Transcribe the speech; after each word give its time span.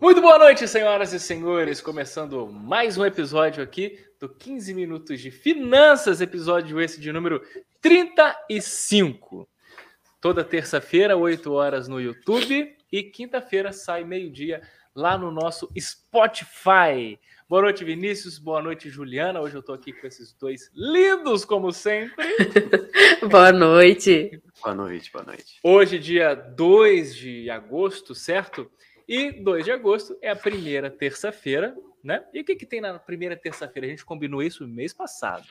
Muito 0.00 0.20
boa 0.20 0.38
noite, 0.38 0.68
senhoras 0.68 1.12
e 1.12 1.18
senhores. 1.18 1.80
Começando 1.80 2.46
mais 2.46 2.96
um 2.96 3.04
episódio 3.04 3.64
aqui 3.64 3.98
do 4.20 4.28
15 4.28 4.72
Minutos 4.72 5.20
de 5.20 5.32
Finanças, 5.32 6.20
episódio 6.20 6.80
esse 6.80 7.00
de 7.00 7.10
número 7.12 7.42
35. 7.80 9.48
Toda 10.20 10.44
terça-feira, 10.44 11.16
8 11.16 11.52
horas 11.52 11.88
no 11.88 12.00
YouTube 12.00 12.76
e 12.92 13.02
quinta-feira 13.02 13.72
sai 13.72 14.04
meio-dia 14.04 14.62
lá 14.94 15.18
no 15.18 15.32
nosso 15.32 15.68
Spotify. 15.76 17.18
Boa 17.48 17.62
noite, 17.62 17.84
Vinícius. 17.84 18.38
Boa 18.38 18.62
noite, 18.62 18.88
Juliana. 18.88 19.40
Hoje 19.40 19.56
eu 19.56 19.62
tô 19.64 19.72
aqui 19.72 19.92
com 19.92 20.06
esses 20.06 20.32
dois 20.32 20.70
lindos, 20.74 21.44
como 21.44 21.72
sempre. 21.72 22.24
boa 23.28 23.50
noite. 23.50 24.40
Boa 24.62 24.76
noite, 24.76 25.10
boa 25.10 25.24
noite. 25.24 25.58
Hoje, 25.64 25.98
dia 25.98 26.34
2 26.34 27.16
de 27.16 27.50
agosto, 27.50 28.14
certo? 28.14 28.70
E 29.08 29.32
2 29.32 29.64
de 29.64 29.72
agosto 29.72 30.18
é 30.20 30.28
a 30.28 30.36
primeira 30.36 30.90
terça-feira, 30.90 31.74
né? 32.04 32.22
E 32.34 32.42
o 32.42 32.44
que, 32.44 32.54
que 32.54 32.66
tem 32.66 32.78
na 32.78 32.98
primeira 32.98 33.34
terça-feira? 33.34 33.86
A 33.86 33.90
gente 33.90 34.04
combinou 34.04 34.42
isso 34.42 34.66
no 34.66 34.74
mês 34.74 34.92
passado. 34.92 35.46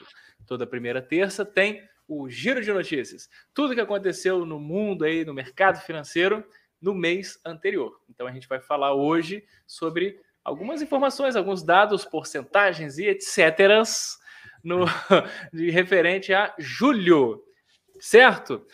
Toda 0.45 0.67
primeira 0.67 1.01
terça 1.01 1.43
tem 1.43 1.81
o 2.07 2.29
giro 2.29 2.61
de 2.61 2.71
notícias. 2.71 3.27
Tudo 3.55 3.73
que 3.73 3.81
aconteceu 3.81 4.45
no 4.45 4.59
mundo 4.59 5.05
aí, 5.05 5.25
no 5.25 5.33
mercado 5.33 5.81
financeiro, 5.81 6.45
no 6.79 6.93
mês 6.93 7.39
anterior. 7.43 7.99
Então 8.07 8.27
a 8.27 8.31
gente 8.31 8.47
vai 8.47 8.59
falar 8.59 8.93
hoje 8.93 9.43
sobre 9.65 10.19
algumas 10.43 10.81
informações, 10.83 11.35
alguns 11.35 11.63
dados, 11.63 12.05
porcentagens 12.05 12.99
e 12.99 13.07
etc. 13.07 13.83
No, 14.63 14.85
de 15.51 15.71
referente 15.71 16.31
a 16.31 16.53
julho, 16.59 17.43
certo? 17.99 18.65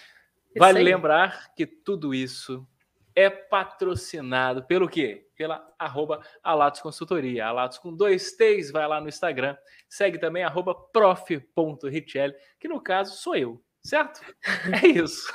Vale 0.58 0.84
lembrar 0.84 1.54
que 1.56 1.66
tudo 1.66 2.14
isso 2.14 2.68
é 3.16 3.30
patrocinado 3.30 4.64
pelo 4.64 4.88
quê? 4.88 5.28
Pela 5.36 5.66
arroba 5.78 6.22
Alatos 6.44 6.82
Consultoria. 6.82 7.48
Alatos 7.48 7.78
com 7.78 7.94
dois 7.94 8.34
T's, 8.34 8.72
vai 8.72 8.88
lá 8.88 9.00
no 9.02 9.10
Instagram. 9.10 9.56
Segue 9.90 10.18
também 10.18 10.44
arroba 10.44 10.76
prof.richelli, 10.76 12.34
que 12.60 12.68
no 12.68 12.82
caso 12.82 13.16
sou 13.18 13.36
eu, 13.36 13.64
certo? 13.82 14.22
É 14.84 14.88
isso. 14.88 15.34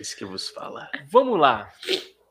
Isso 0.00 0.16
que 0.16 0.24
vos 0.24 0.48
fala. 0.50 0.90
Vamos 1.10 1.38
lá. 1.38 1.72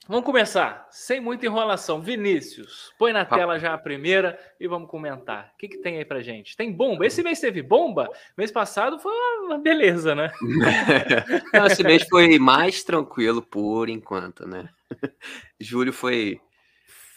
Vamos 0.08 0.26
começar, 0.26 0.88
sem 0.90 1.22
muita 1.22 1.46
enrolação. 1.46 2.02
Vinícius, 2.02 2.92
põe 2.98 3.14
na 3.14 3.24
tela 3.24 3.60
já 3.60 3.74
a 3.74 3.78
primeira 3.78 4.38
e 4.60 4.68
vamos 4.68 4.90
comentar. 4.90 5.52
O 5.54 5.58
que, 5.58 5.68
que 5.68 5.78
tem 5.78 5.98
aí 5.98 6.06
pra 6.06 6.22
gente? 6.22 6.58
Tem 6.58 6.72
bomba? 6.72 7.06
Esse 7.06 7.22
mês 7.22 7.40
teve 7.40 7.62
bomba? 7.62 8.10
Mês 8.36 8.52
passado 8.52 8.98
foi 9.00 9.14
uma 9.46 9.60
beleza, 9.60 10.16
né? 10.16 10.32
Não, 11.54 11.68
esse 11.68 11.84
mês 11.84 12.04
foi 12.10 12.40
mais 12.40 12.84
tranquilo 12.84 13.44
por 13.44 13.90
enquanto, 13.90 14.48
né? 14.48 14.68
Julho 15.62 15.94
foi, 15.94 16.42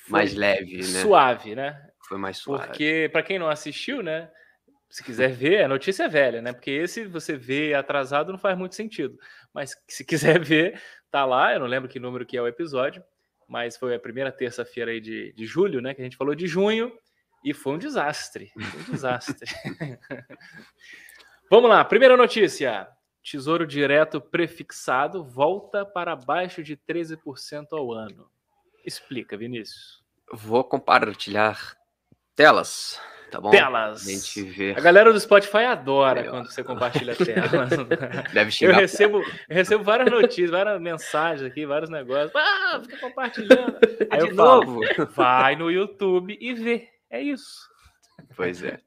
foi 0.04 0.12
mais 0.12 0.34
leve, 0.34 0.76
né? 0.76 1.00
Suave, 1.00 1.54
né? 1.54 1.80
Foi 2.06 2.18
mais 2.18 2.36
suave. 2.36 2.66
Porque, 2.66 3.08
para 3.10 3.22
quem 3.22 3.38
não 3.38 3.48
assistiu, 3.48 4.02
né? 4.02 4.30
Se 4.90 5.02
quiser 5.02 5.32
ver, 5.32 5.64
a 5.64 5.68
notícia 5.68 6.04
é 6.04 6.08
velha, 6.08 6.40
né? 6.40 6.52
Porque 6.52 6.70
esse 6.70 7.04
você 7.06 7.36
vê 7.36 7.74
atrasado 7.74 8.30
não 8.30 8.38
faz 8.38 8.56
muito 8.56 8.76
sentido. 8.76 9.18
Mas 9.52 9.74
se 9.88 10.04
quiser 10.04 10.38
ver, 10.44 10.80
tá 11.14 11.24
lá. 11.24 11.52
Eu 11.52 11.60
não 11.60 11.68
lembro 11.68 11.88
que 11.88 12.00
número 12.00 12.26
que 12.26 12.36
é 12.36 12.42
o 12.42 12.48
episódio, 12.48 13.00
mas 13.46 13.76
foi 13.76 13.94
a 13.94 14.00
primeira 14.00 14.32
terça-feira 14.32 14.90
aí 14.90 15.00
de, 15.00 15.32
de 15.32 15.46
julho, 15.46 15.80
né? 15.80 15.94
Que 15.94 16.00
a 16.00 16.04
gente 16.04 16.16
falou 16.16 16.34
de 16.34 16.48
junho 16.48 16.92
e 17.44 17.54
foi 17.54 17.74
um 17.74 17.78
desastre. 17.78 18.50
Foi 18.52 18.80
um 18.80 18.84
desastre. 18.90 19.48
Vamos 21.48 21.70
lá, 21.70 21.84
primeira 21.84 22.16
notícia. 22.16 22.88
Tesouro 23.22 23.64
Direto 23.64 24.20
prefixado 24.20 25.22
volta 25.22 25.86
para 25.86 26.16
baixo 26.16 26.64
de 26.64 26.76
13% 26.76 27.68
ao 27.70 27.92
ano. 27.92 28.28
Explica, 28.84 29.36
Vinícius. 29.36 30.02
Vou 30.32 30.64
compartilhar 30.64 31.76
telas 32.34 33.00
tá 33.34 33.40
bom? 33.40 33.50
Telas. 33.50 34.06
A 34.06 34.10
gente 34.10 34.42
vê. 34.42 34.74
A 34.76 34.80
galera 34.80 35.12
do 35.12 35.18
Spotify 35.18 35.64
adora 35.64 36.20
é, 36.20 36.24
quando 36.24 36.50
você 36.50 36.62
compartilha 36.62 37.16
telas. 37.16 37.70
Deve 38.32 38.50
chegar. 38.52 38.74
Eu 38.74 38.80
recebo, 38.80 39.18
eu 39.18 39.56
recebo 39.56 39.82
várias 39.82 40.08
notícias, 40.10 40.50
várias 40.50 40.80
mensagens 40.80 41.50
aqui, 41.50 41.66
vários 41.66 41.90
negócios. 41.90 42.32
Ah, 42.36 42.80
fica 42.80 42.98
compartilhando. 42.98 43.76
Aí 44.08 44.20
De 44.20 44.28
eu 44.28 44.34
novo. 44.34 44.80
falo, 44.94 45.10
vai 45.10 45.56
no 45.56 45.68
YouTube 45.68 46.38
e 46.40 46.54
vê. 46.54 46.88
É 47.10 47.20
isso. 47.20 47.68
Pois 48.36 48.62
é. 48.62 48.78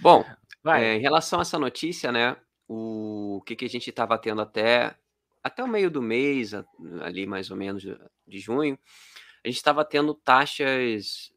Bom, 0.00 0.24
é, 0.66 0.94
em 0.94 1.00
relação 1.00 1.40
a 1.40 1.42
essa 1.42 1.58
notícia, 1.58 2.10
né? 2.10 2.36
O, 2.66 3.36
o 3.36 3.42
que, 3.42 3.54
que 3.54 3.66
a 3.66 3.68
gente 3.68 3.90
estava 3.90 4.16
tendo 4.16 4.40
até, 4.40 4.94
até 5.42 5.62
o 5.62 5.68
meio 5.68 5.90
do 5.90 6.00
mês, 6.00 6.52
ali 7.02 7.26
mais 7.26 7.50
ou 7.50 7.56
menos 7.56 7.82
de 7.82 8.38
junho, 8.38 8.78
a 9.44 9.48
gente 9.48 9.58
estava 9.58 9.84
tendo 9.84 10.14
taxas 10.14 11.33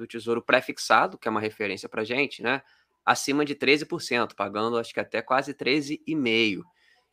do 0.00 0.06
Tesouro 0.06 0.42
pré-fixado, 0.42 1.18
que 1.18 1.28
é 1.28 1.30
uma 1.30 1.40
referência 1.40 1.88
para 1.88 2.04
gente, 2.04 2.42
né? 2.42 2.62
Acima 3.04 3.44
de 3.44 3.54
13%, 3.54 4.34
pagando 4.34 4.78
acho 4.78 4.92
que 4.92 5.00
até 5.00 5.22
quase 5.22 5.54
13,5%. 5.54 6.62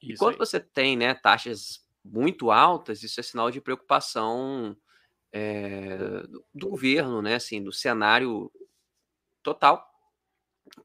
E 0.02 0.16
quando 0.16 0.34
aí. 0.34 0.40
você 0.40 0.60
tem 0.60 0.96
né, 0.96 1.14
taxas 1.14 1.86
muito 2.04 2.52
altas, 2.52 3.04
isso 3.04 3.20
é 3.20 3.24
sinal 3.24 3.52
de 3.52 3.60
preocupação 3.60 4.78
é, 5.32 5.98
do, 6.28 6.46
do 6.54 6.70
governo, 6.70 7.22
né? 7.22 7.36
Assim, 7.36 7.62
do 7.62 7.74
cenário 7.74 8.52
total, 9.44 9.86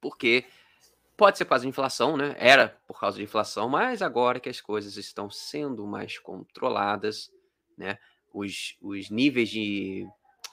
porque 0.01 0.45
pode 1.17 1.39
ser 1.39 1.45
por 1.45 1.51
causa 1.51 1.63
de 1.63 1.69
inflação, 1.69 2.17
né? 2.17 2.35
Era 2.39 2.81
por 2.87 2.99
causa 2.99 3.17
de 3.17 3.23
inflação, 3.23 3.69
mas 3.69 4.03
agora 4.03 4.41
que 4.41 4.49
as 4.49 4.61
coisas 4.61 4.97
estão 4.97 5.31
sendo 5.31 5.87
mais 5.87 6.19
controladas, 6.19 7.31
né? 7.77 7.99
Os, 8.33 8.77
os 8.81 9.11
níveis 9.11 9.51
de 9.51 10.07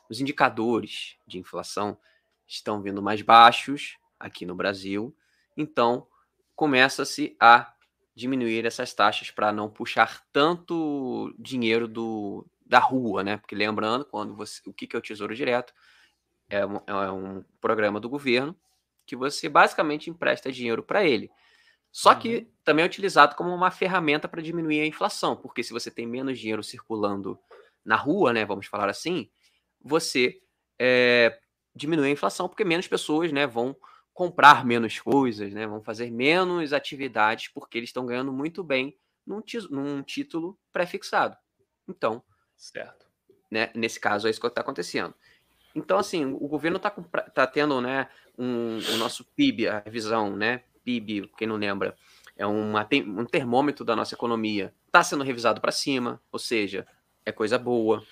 os 0.09 0.19
indicadores 0.19 1.17
de 1.27 1.37
inflação 1.37 1.97
estão 2.47 2.81
vindo 2.81 3.01
mais 3.01 3.21
baixos 3.21 3.97
aqui 4.19 4.45
no 4.45 4.55
Brasil, 4.55 5.15
então 5.55 6.07
começa-se 6.55 7.35
a 7.39 7.73
diminuir 8.15 8.65
essas 8.65 8.93
taxas 8.93 9.31
para 9.31 9.53
não 9.53 9.69
puxar 9.69 10.25
tanto 10.33 11.33
dinheiro 11.39 11.87
do, 11.87 12.45
da 12.65 12.79
rua, 12.79 13.23
né? 13.23 13.37
Porque 13.37 13.55
lembrando, 13.55 14.03
quando 14.03 14.35
você, 14.35 14.61
o 14.67 14.73
que, 14.73 14.85
que 14.85 14.95
é 14.95 14.99
o 14.99 15.01
Tesouro 15.01 15.33
Direto? 15.33 15.73
É 16.49 16.65
um, 16.65 16.81
é 16.85 17.11
um 17.11 17.43
programa 17.61 17.99
do 17.99 18.09
governo 18.09 18.55
que 19.05 19.15
você 19.15 19.47
basicamente 19.47 20.09
empresta 20.09 20.51
dinheiro 20.51 20.83
para 20.83 21.03
ele. 21.03 21.31
Só 21.91 22.13
que 22.13 22.37
uhum. 22.37 22.47
também 22.63 22.83
é 22.83 22.85
utilizado 22.85 23.35
como 23.35 23.53
uma 23.53 23.71
ferramenta 23.71 24.27
para 24.27 24.41
diminuir 24.41 24.81
a 24.81 24.85
inflação, 24.85 25.35
porque 25.35 25.63
se 25.63 25.73
você 25.73 25.89
tem 25.89 26.05
menos 26.05 26.37
dinheiro 26.37 26.63
circulando 26.63 27.39
na 27.83 27.95
rua, 27.95 28.33
né, 28.33 28.45
vamos 28.45 28.67
falar 28.67 28.89
assim, 28.89 29.29
você 29.81 30.41
é, 30.77 31.39
diminui 31.75 32.07
a 32.07 32.11
inflação, 32.11 32.47
porque 32.47 32.63
menos 32.63 32.87
pessoas 32.87 33.31
né, 33.31 33.47
vão 33.47 33.75
comprar 34.13 34.65
menos 34.65 34.99
coisas, 34.99 35.53
né, 35.53 35.65
vão 35.65 35.81
fazer 35.81 36.11
menos 36.11 36.73
atividades, 36.73 37.47
porque 37.47 37.77
eles 37.77 37.89
estão 37.89 38.05
ganhando 38.05 38.33
muito 38.33 38.63
bem 38.63 38.97
num, 39.25 39.41
num 39.69 40.03
título 40.03 40.57
pré-fixado. 40.71 41.37
Então, 41.87 42.23
certo. 42.57 43.07
Né, 43.49 43.71
nesse 43.73 43.99
caso, 43.99 44.27
é 44.27 44.29
isso 44.29 44.39
que 44.39 44.47
está 44.47 44.61
acontecendo. 44.61 45.13
Então, 45.73 45.97
assim, 45.97 46.25
o 46.25 46.47
governo 46.47 46.77
está 46.77 46.89
tá 46.89 47.47
tendo 47.47 47.79
né, 47.79 48.09
um, 48.37 48.77
o 48.93 48.97
nosso 48.97 49.23
PIB, 49.35 49.67
a 49.67 49.79
revisão, 49.79 50.35
né? 50.35 50.63
PIB, 50.83 51.31
quem 51.37 51.47
não 51.47 51.55
lembra, 51.55 51.95
é 52.35 52.45
uma, 52.45 52.87
um 53.07 53.25
termômetro 53.25 53.85
da 53.85 53.95
nossa 53.95 54.15
economia. 54.15 54.73
Está 54.87 55.03
sendo 55.03 55.23
revisado 55.23 55.61
para 55.61 55.71
cima, 55.71 56.21
ou 56.31 56.39
seja, 56.39 56.87
é 57.25 57.31
coisa 57.31 57.57
boa 57.57 58.03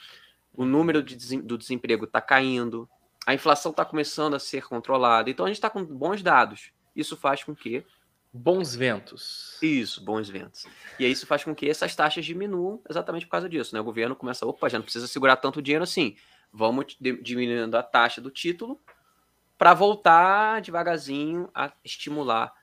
o 0.58 0.66
número 0.66 1.04
de 1.04 1.40
do 1.40 1.58
desemprego 1.58 2.06
está 2.06 2.20
caindo, 2.20 2.90
a 3.26 3.34
inflação 3.34 3.70
está 3.70 3.86
começando 3.86 4.34
a 4.34 4.40
ser 4.40 4.68
controlada. 4.68 5.30
Então 5.30 5.46
a 5.46 5.50
gente 5.50 5.58
está 5.58 5.70
com 5.70 5.86
bons 5.86 6.24
dados. 6.24 6.72
Isso 6.96 7.16
faz 7.16 7.44
com 7.44 7.56
que. 7.56 7.86
Bons 8.34 8.76
ventos. 8.76 9.58
Isso, 9.62 10.04
bons 10.04 10.30
ventos. 10.30 10.66
E 11.00 11.06
aí 11.06 11.12
isso 11.12 11.28
faz 11.28 11.44
com 11.44 11.56
que 11.56 11.70
essas 11.70 11.96
taxas 11.96 12.26
diminuam 12.26 12.82
exatamente 12.90 13.26
por 13.26 13.32
causa 13.32 13.48
disso. 13.48 13.74
Né? 13.74 13.80
O 13.80 13.84
governo 13.84 14.16
começa, 14.16 14.46
opa, 14.46 14.68
já 14.68 14.78
não 14.78 14.84
precisa 14.84 15.08
segurar 15.08 15.38
tanto 15.38 15.62
dinheiro 15.62 15.84
assim. 15.84 16.16
Vamos 16.52 16.98
diminuindo 17.00 17.76
a 17.78 17.84
taxa 17.84 18.20
do 18.20 18.32
título 18.32 18.80
para 19.58 19.74
voltar 19.74 20.62
devagarzinho 20.62 21.50
a 21.54 21.72
estimular 21.84 22.54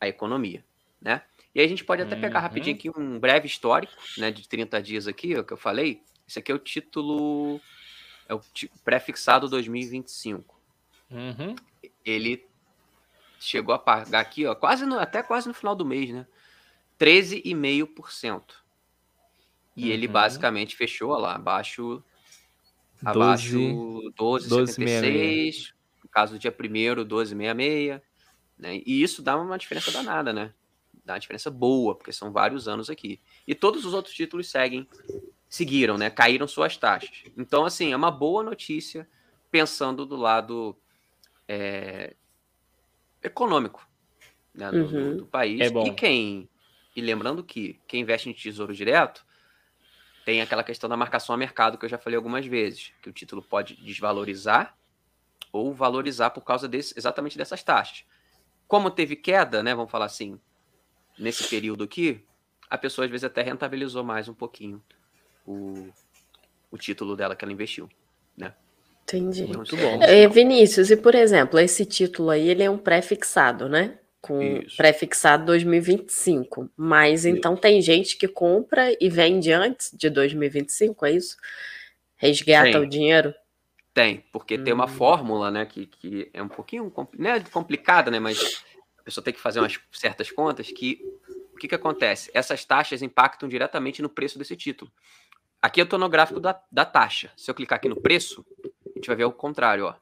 a 0.00 0.08
economia. 0.08 0.64
Né? 1.00 1.22
E 1.54 1.60
aí 1.60 1.66
a 1.66 1.68
gente 1.68 1.84
pode 1.84 2.02
até 2.02 2.16
pegar 2.16 2.40
uhum. 2.40 2.42
rapidinho 2.42 2.76
aqui 2.76 2.90
um 2.90 3.18
breve 3.18 3.46
histórico, 3.46 3.92
né, 4.18 4.30
de 4.30 4.48
30 4.48 4.82
dias 4.82 5.06
aqui, 5.06 5.34
o 5.36 5.44
que 5.44 5.52
eu 5.52 5.56
falei, 5.56 6.02
esse 6.26 6.38
aqui 6.38 6.50
é 6.50 6.54
o 6.54 6.58
título. 6.58 7.60
É 8.28 8.34
o 8.34 8.40
pré-fixado 8.84 9.48
2025. 9.48 10.58
Uhum. 11.10 11.54
Ele 12.04 12.46
chegou 13.38 13.74
a 13.74 13.78
pagar 13.78 14.20
aqui, 14.20 14.46
ó, 14.46 14.54
quase 14.54 14.86
no, 14.86 14.98
até 14.98 15.22
quase 15.22 15.46
no 15.46 15.54
final 15.54 15.76
do 15.76 15.84
mês, 15.84 16.10
né? 16.10 16.26
13,5%. 16.98 18.42
E 19.76 19.84
uhum. 19.84 19.90
ele 19.90 20.08
basicamente 20.08 20.76
fechou 20.76 21.10
ó 21.10 21.18
lá, 21.18 21.34
abaixo. 21.34 22.02
12, 23.02 23.04
abaixo 23.04 23.58
12,76. 24.16 25.74
No 26.02 26.08
caso 26.08 26.32
do 26.32 26.38
dia 26.38 26.50
1 26.50 26.54
12,66. 27.04 28.00
Né? 28.56 28.80
E 28.86 29.02
isso 29.02 29.20
dá 29.20 29.36
uma 29.36 29.58
diferença 29.58 29.90
danada, 29.90 30.32
né? 30.32 30.54
Dá 31.04 31.14
uma 31.14 31.20
diferença 31.20 31.50
boa, 31.50 31.94
porque 31.94 32.12
são 32.12 32.32
vários 32.32 32.66
anos 32.66 32.88
aqui. 32.88 33.20
E 33.46 33.54
todos 33.54 33.84
os 33.84 33.92
outros 33.92 34.14
títulos 34.14 34.48
seguem 34.48 34.88
seguiram, 35.54 35.96
né? 35.96 36.10
Caíram 36.10 36.48
suas 36.48 36.76
taxas. 36.76 37.22
Então, 37.38 37.64
assim, 37.64 37.92
é 37.92 37.96
uma 37.96 38.10
boa 38.10 38.42
notícia 38.42 39.08
pensando 39.52 40.04
do 40.04 40.16
lado 40.16 40.76
é, 41.46 42.16
econômico 43.22 43.88
né, 44.52 44.68
do, 44.72 44.78
uhum. 44.78 45.16
do, 45.18 45.26
país. 45.26 45.60
É 45.60 45.66
e 45.66 45.94
quem. 45.94 46.48
E 46.96 47.00
lembrando 47.00 47.44
que 47.44 47.80
quem 47.86 48.00
investe 48.00 48.28
em 48.28 48.32
tesouro 48.32 48.74
direto 48.74 49.24
tem 50.24 50.42
aquela 50.42 50.64
questão 50.64 50.90
da 50.90 50.96
marcação 50.96 51.32
a 51.32 51.38
mercado 51.38 51.78
que 51.78 51.84
eu 51.84 51.88
já 51.88 51.98
falei 51.98 52.16
algumas 52.16 52.44
vezes, 52.44 52.92
que 53.00 53.08
o 53.08 53.12
título 53.12 53.40
pode 53.40 53.76
desvalorizar 53.76 54.76
ou 55.52 55.72
valorizar 55.72 56.30
por 56.30 56.40
causa 56.40 56.66
desse, 56.66 56.94
exatamente 56.96 57.38
dessas 57.38 57.62
taxas. 57.62 58.04
Como 58.66 58.90
teve 58.90 59.14
queda, 59.14 59.62
né, 59.62 59.72
vamos 59.72 59.90
falar 59.90 60.06
assim, 60.06 60.40
nesse 61.16 61.46
período 61.48 61.84
aqui, 61.84 62.24
a 62.68 62.76
pessoa 62.76 63.04
às 63.04 63.10
vezes 63.10 63.24
até 63.24 63.42
rentabilizou 63.42 64.02
mais 64.02 64.28
um 64.28 64.34
pouquinho 64.34 64.82
o, 65.46 65.88
o 66.70 66.78
título 66.78 67.16
dela 67.16 67.36
que 67.36 67.44
ela 67.44 67.52
investiu, 67.52 67.88
né? 68.36 68.52
Entendi. 69.04 69.44
Muito 69.44 69.76
bom. 69.76 70.02
É, 70.02 70.26
Vinícius, 70.28 70.90
e 70.90 70.96
por 70.96 71.14
exemplo, 71.14 71.58
esse 71.58 71.84
título 71.84 72.30
aí, 72.30 72.48
ele 72.48 72.62
é 72.62 72.70
um 72.70 72.78
pré-fixado, 72.78 73.68
né? 73.68 73.98
Com 74.20 74.62
pré-fixado 74.76 75.44
2025. 75.44 76.70
Mas 76.74 77.24
isso. 77.24 77.36
então 77.36 77.54
tem 77.54 77.82
gente 77.82 78.16
que 78.16 78.26
compra 78.26 78.96
e 78.98 79.10
vende 79.10 79.52
antes 79.52 79.90
de 79.92 80.08
2025, 80.08 81.04
é 81.04 81.12
isso? 81.12 81.36
Resgata 82.16 82.72
tem. 82.72 82.80
o 82.80 82.86
dinheiro? 82.88 83.34
Tem, 83.92 84.24
porque 84.32 84.56
hum. 84.56 84.64
tem 84.64 84.72
uma 84.72 84.86
hum. 84.86 84.88
fórmula, 84.88 85.50
né, 85.50 85.66
que, 85.66 85.86
que 85.86 86.30
é 86.32 86.42
um 86.42 86.48
pouquinho 86.48 86.90
né, 87.18 87.40
complicada, 87.52 88.10
né, 88.10 88.18
mas 88.18 88.64
a 88.98 89.02
pessoa 89.02 89.22
tem 89.22 89.34
que 89.34 89.40
fazer 89.40 89.60
umas 89.60 89.78
certas 89.92 90.30
contas 90.30 90.72
que 90.72 90.98
o 91.54 91.56
que, 91.56 91.68
que 91.68 91.74
acontece? 91.74 92.30
Essas 92.34 92.64
taxas 92.64 93.00
impactam 93.00 93.48
diretamente 93.48 94.02
no 94.02 94.08
preço 94.08 94.36
desse 94.38 94.56
título. 94.56 94.90
Aqui 95.64 95.80
eu 95.80 95.84
estou 95.84 95.98
no 95.98 96.10
gráfico 96.10 96.38
da, 96.38 96.62
da 96.70 96.84
taxa. 96.84 97.32
Se 97.34 97.50
eu 97.50 97.54
clicar 97.54 97.78
aqui 97.78 97.88
no 97.88 97.98
preço, 97.98 98.44
a 98.84 98.98
gente 98.98 99.06
vai 99.06 99.16
ver 99.16 99.24
o 99.24 99.32
contrário, 99.32 99.86
ó. 99.86 99.94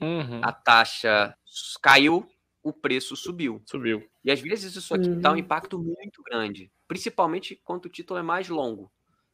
Uhum. 0.00 0.40
A 0.42 0.50
taxa 0.50 1.36
caiu, 1.82 2.26
o 2.62 2.72
preço 2.72 3.14
subiu. 3.14 3.62
Subiu. 3.66 4.02
E 4.24 4.30
às 4.30 4.40
vezes 4.40 4.74
isso 4.74 4.94
aqui 4.94 5.10
uhum. 5.10 5.20
dá 5.20 5.30
um 5.30 5.36
impacto 5.36 5.78
muito 5.78 6.22
grande, 6.22 6.72
principalmente 6.88 7.60
quando 7.62 7.84
o 7.84 7.90
título 7.90 8.18
é 8.18 8.22
mais 8.22 8.48
longo, 8.48 8.90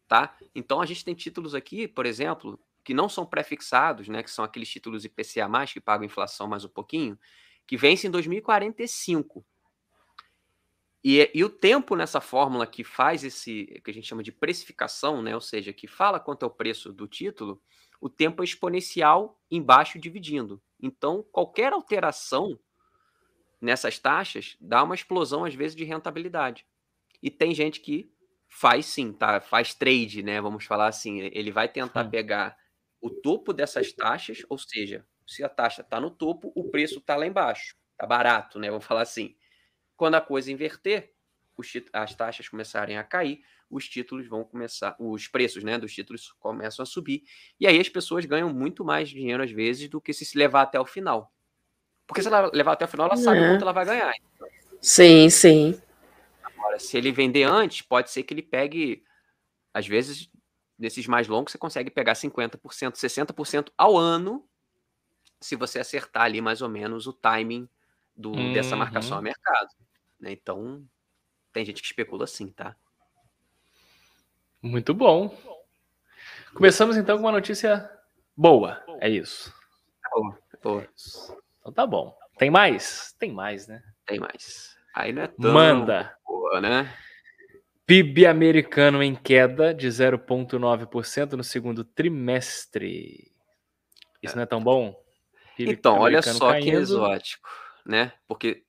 tá? 0.09 0.37
Então 0.57 0.81
a 0.81 0.87
gente 0.87 1.05
tem 1.05 1.15
títulos 1.15 1.55
aqui, 1.55 1.87
por 1.87 2.05
exemplo, 2.05 2.59
que 2.83 2.93
não 2.93 3.09
são 3.09 3.25
prefixados, 3.25 4.09
né, 4.09 4.25
que 4.25 4.33
são 4.33 4.45
aqueles 4.45 4.69
títulos 4.69 5.05
IPCA+, 5.05 5.49
que 5.73 5.81
pagam 5.81 6.05
inflação 6.05 6.49
mais 6.49 6.65
um 6.65 6.69
pouquinho, 6.69 7.17
que 7.65 7.77
vencem 7.77 8.09
em 8.09 8.11
2045. 8.11 9.47
E, 11.11 11.31
e 11.33 11.43
o 11.43 11.49
tempo 11.49 11.97
nessa 11.97 12.21
fórmula 12.21 12.67
que 12.67 12.85
faz 12.85 13.25
esse, 13.25 13.65
que 13.83 13.91
a 13.91 13.95
gente 13.95 14.07
chama 14.07 14.23
de 14.23 14.31
precificação, 14.31 15.23
né, 15.23 15.35
ou 15.35 15.41
seja, 15.41 15.73
que 15.73 15.87
fala 15.87 16.21
quanto 16.21 16.43
é 16.43 16.47
o 16.47 16.51
preço 16.51 16.93
do 16.93 17.09
título, 17.09 17.63
o 17.99 18.11
tempo 18.11 18.43
é 18.43 18.45
exponencial 18.45 19.41
embaixo 19.51 19.99
dividindo. 19.99 20.63
Então, 20.79 21.25
qualquer 21.33 21.73
alteração 21.73 22.61
nessas 23.59 23.99
taxas 23.99 24.59
dá 24.61 24.83
uma 24.83 24.95
explosão, 24.95 25.47
às 25.47 25.55
vezes, 25.55 25.75
de 25.75 25.83
rentabilidade. 25.83 26.67
E 27.23 27.31
tem 27.31 27.55
gente 27.55 27.81
que 27.81 28.13
faz 28.47 28.85
sim, 28.85 29.11
tá? 29.11 29.41
Faz 29.41 29.73
trade, 29.73 30.23
né? 30.23 30.43
Vamos 30.43 30.67
falar 30.67 30.89
assim. 30.89 31.21
Ele 31.33 31.51
vai 31.51 31.71
tentar 31.71 32.05
hum. 32.05 32.11
pegar 32.11 32.55
o 33.01 33.09
topo 33.09 33.55
dessas 33.55 33.95
taxas, 33.95 34.43
ou 34.51 34.59
seja, 34.59 35.07
se 35.27 35.43
a 35.43 35.49
taxa 35.49 35.81
está 35.81 35.99
no 35.99 36.11
topo, 36.11 36.53
o 36.55 36.71
preço 36.71 36.99
está 36.99 37.17
lá 37.17 37.27
embaixo. 37.27 37.75
Tá 37.97 38.07
barato, 38.07 38.59
né? 38.59 38.69
Vamos 38.69 38.85
falar 38.85 39.01
assim. 39.01 39.35
Quando 39.99 40.15
a 40.15 40.21
coisa 40.21 40.51
inverter, 40.51 41.13
as 41.93 42.15
taxas 42.15 42.49
começarem 42.49 42.97
a 42.97 43.03
cair, 43.03 43.43
os 43.69 43.89
títulos 43.89 44.29
vão 44.29 44.45
começar, 44.45 44.97
os 44.99 45.27
preços 45.27 45.65
né, 45.65 45.77
dos 45.77 45.93
títulos 45.93 46.33
começam 46.39 46.83
a 46.83 46.87
subir, 46.87 47.25
e 47.59 47.67
aí 47.67 47.79
as 47.79 47.89
pessoas 47.89 48.25
ganham 48.25 48.49
muito 48.55 48.85
mais 48.85 49.11
dinheiro 49.11 49.43
às 49.43 49.51
vezes 49.51 49.89
do 49.89 50.01
que 50.01 50.13
se 50.13 50.39
levar 50.39 50.63
até 50.63 50.81
o 50.81 50.87
final. 50.87 51.35
Porque 52.07 52.23
se 52.23 52.29
ela 52.29 52.51
levar 52.55 52.73
até 52.73 52.85
o 52.85 52.89
final, 52.89 53.07
ela 53.07 53.17
sabe 53.17 53.41
é. 53.41 53.51
quanto 53.51 53.63
ela 53.63 53.73
vai 53.73 53.85
ganhar. 53.85 54.15
Sim, 54.81 55.29
sim. 55.29 55.83
Agora, 56.43 56.79
se 56.79 56.97
ele 56.97 57.13
vender 57.13 57.43
antes, 57.43 57.83
pode 57.83 58.11
ser 58.11 58.23
que 58.23 58.33
ele 58.33 58.41
pegue, 58.41 59.03
às 59.75 59.87
vezes, 59.87 60.31
desses 60.79 61.09
mais 61.09 61.27
longos, 61.27 61.51
você 61.51 61.59
consegue 61.59 61.91
pegar 61.91 62.15
50%, 62.15 62.57
60% 62.93 63.73
ao 63.77 63.99
ano, 63.99 64.49
se 65.41 65.57
você 65.57 65.81
acertar 65.81 66.23
ali 66.23 66.41
mais 66.41 66.63
ou 66.63 66.69
menos 66.69 67.07
o 67.07 67.13
timing 67.13 67.69
do, 68.17 68.31
uhum. 68.31 68.53
dessa 68.53 68.75
marcação 68.75 69.19
a 69.19 69.23
mercado. 69.23 69.69
Né? 70.21 70.33
Então, 70.33 70.85
tem 71.53 71.65
gente 71.65 71.81
que 71.81 71.87
especula 71.87 72.25
assim, 72.25 72.51
tá? 72.51 72.77
Muito 74.61 74.93
bom. 74.93 75.37
Começamos 76.53 76.97
então 76.97 77.17
com 77.17 77.25
uma 77.25 77.33
notícia 77.33 77.89
boa. 78.37 78.83
É 79.01 79.09
isso. 79.09 79.55
Boa, 80.13 80.39
boa. 80.63 80.89
Então 81.61 81.73
tá 81.73 81.87
bom. 81.87 82.17
Tem 82.39 82.51
mais? 82.51 83.15
Tem 83.19 83.33
mais, 83.33 83.69
né? 83.69 83.83
Tem 84.07 84.19
mais. 84.19 84.77
Aí 84.95 85.13
não 85.13 85.23
é 85.23 85.27
tão 85.29 85.53
Manda. 85.53 86.17
boa, 86.27 86.61
né? 86.61 86.93
PIB 87.87 88.27
americano 88.27 89.03
em 89.03 89.15
queda 89.15 89.73
de 89.73 89.87
0,9% 89.89 91.33
no 91.33 91.45
segundo 91.45 91.85
trimestre. 91.85 93.33
Isso 94.23 94.35
é. 94.35 94.37
não 94.37 94.43
é 94.43 94.47
tão 94.47 94.63
bom? 94.63 95.01
PIB 95.57 95.73
então, 95.73 95.99
olha 95.99 96.21
só 96.21 96.51
caindo. 96.51 96.65
que 96.65 96.71
exótico, 96.71 97.49
né? 97.87 98.13
Porque 98.27 98.65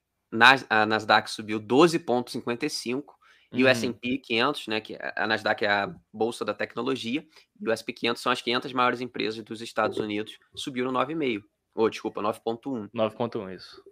a 0.68 0.86
Nasdaq 0.86 1.30
subiu 1.30 1.60
12,55 1.60 3.04
e 3.52 3.64
o 3.64 3.66
uhum. 3.66 3.72
S&P 3.72 4.18
500, 4.18 4.66
né, 4.68 4.80
que 4.80 4.96
a 5.16 5.26
Nasdaq 5.26 5.64
é 5.64 5.68
a 5.68 5.94
bolsa 6.12 6.44
da 6.44 6.54
tecnologia, 6.54 7.26
e 7.60 7.68
o 7.68 7.72
S&P 7.72 7.92
500 7.92 8.22
são 8.22 8.30
as 8.30 8.40
500 8.40 8.72
maiores 8.72 9.00
empresas 9.00 9.42
dos 9.42 9.60
Estados 9.60 9.98
Unidos, 9.98 10.38
subiram 10.54 10.92
9,5. 10.92 11.42
Ou, 11.74 11.84
oh, 11.84 11.90
desculpa, 11.90 12.20
9,1. 12.20 12.88
9,1, 12.94 13.56
isso. 13.56 13.82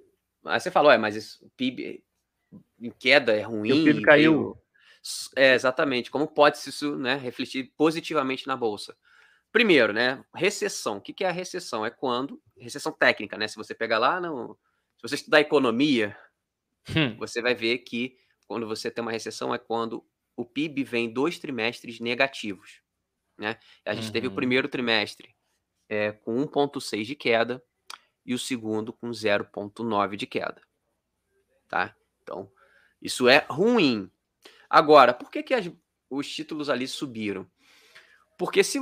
Aí 0.44 0.61
você 0.61 0.70
falou, 0.70 0.90
é, 0.90 0.99
mas 0.99 1.17
isso, 1.17 1.44
o 1.44 1.50
PIB 1.50 2.02
em 2.81 2.91
queda 2.91 3.32
é 3.32 3.43
ruim. 3.43 3.69
E 3.69 3.73
o 3.73 3.84
PIB 3.84 4.02
caiu. 4.02 4.56
É, 5.37 5.55
exatamente. 5.55 6.11
Como 6.11 6.26
pode 6.26 6.58
isso 6.58 6.96
né, 6.96 7.17
refletir 7.17 7.73
positivamente 7.76 8.46
na 8.46 8.56
bolsa? 8.56 8.96
Primeiro, 9.50 9.93
né, 9.93 10.23
recessão. 10.34 10.99
O 10.99 11.00
que 11.00 11.25
é 11.25 11.29
a 11.29 11.32
recessão? 11.32 11.84
É 11.84 11.91
quando, 11.91 12.41
recessão 12.56 12.93
técnica, 12.93 13.37
né? 13.37 13.49
Se 13.49 13.56
você 13.56 13.75
pegar 13.75 13.99
lá, 13.99 14.20
no, 14.20 14.58
se 14.96 15.02
você 15.02 15.14
estudar 15.14 15.41
economia, 15.41 16.17
hum. 16.96 17.17
você 17.19 17.43
vai 17.43 17.55
ver 17.55 17.79
que 17.79 18.17
quando 18.46 18.67
você 18.67 18.91
tem 18.91 19.03
uma 19.03 19.12
recessão 19.12 19.55
é 19.55 19.58
quando 19.58 20.05
o 20.36 20.44
PIB 20.44 20.84
vem 20.84 21.12
dois 21.12 21.39
trimestres 21.39 22.01
negativos. 22.01 22.81
Né? 23.36 23.58
A 23.84 23.94
gente 23.94 24.06
uhum. 24.06 24.12
teve 24.12 24.27
o 24.27 24.31
uhum. 24.31 24.36
primeiro 24.36 24.69
trimestre 24.69 25.34
é, 25.89 26.12
com 26.12 26.44
1,6 26.46 27.05
de 27.05 27.15
queda 27.15 27.62
e 28.24 28.34
o 28.34 28.39
segundo 28.39 28.93
com 28.93 29.10
0,9 29.10 30.17
de 30.17 30.27
queda. 30.27 30.60
Tá? 31.69 31.94
Então, 32.22 32.51
isso 33.01 33.29
é 33.29 33.46
ruim. 33.48 34.10
Agora, 34.69 35.15
por 35.15 35.31
que, 35.31 35.43
que 35.43 35.55
as, 35.55 35.70
os 36.10 36.29
títulos 36.29 36.69
ali 36.69 36.86
subiram? 36.86 37.46
Porque 38.39 38.62
se 38.62 38.79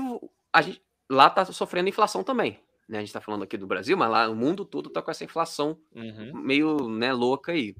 a 0.52 0.62
gente, 0.62 0.82
lá 1.08 1.28
está 1.28 1.44
sofrendo 1.46 1.88
inflação 1.88 2.22
também. 2.22 2.60
Né? 2.88 2.98
A 2.98 3.00
gente 3.00 3.08
está 3.08 3.20
falando 3.20 3.44
aqui 3.44 3.56
do 3.56 3.66
Brasil, 3.66 3.96
mas 3.96 4.10
lá 4.10 4.28
o 4.28 4.34
mundo 4.34 4.64
todo 4.64 4.88
está 4.88 5.02
com 5.02 5.10
essa 5.10 5.24
inflação 5.24 5.80
uhum. 5.94 6.32
meio 6.34 6.88
né, 6.88 7.12
louca 7.12 7.52
aí. 7.52 7.74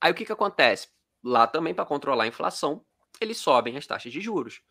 Aí 0.00 0.10
o 0.12 0.14
que, 0.14 0.24
que 0.24 0.32
acontece? 0.32 0.88
Lá 1.22 1.46
também, 1.46 1.74
para 1.74 1.84
controlar 1.84 2.24
a 2.24 2.28
inflação, 2.28 2.84
eles 3.20 3.36
sobem 3.36 3.76
as 3.76 3.86
taxas 3.86 4.12
de 4.12 4.20
juros. 4.20 4.62